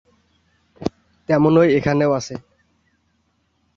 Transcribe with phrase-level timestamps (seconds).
[1.29, 2.35] তেমনই এখানেও আছে।